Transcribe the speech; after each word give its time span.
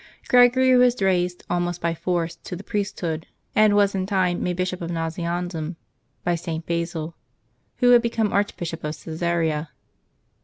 Gregory 0.29 0.75
was 0.75 0.99
raised, 0.99 1.43
almost 1.47 1.79
by 1.79 1.93
force, 1.93 2.35
to 2.37 2.55
the 2.55 2.63
priesthood; 2.63 3.27
and 3.55 3.75
was 3.75 3.93
in 3.93 4.07
time 4.07 4.41
made 4.41 4.55
Bishop 4.55 4.81
of 4.81 4.89
Nazianzum 4.89 5.75
by 6.23 6.33
St. 6.33 6.65
Basil, 6.65 7.15
who 7.77 7.91
had 7.91 8.01
become 8.01 8.33
Archbishop 8.33 8.83
of 8.83 8.97
Caesarea. 8.99 9.69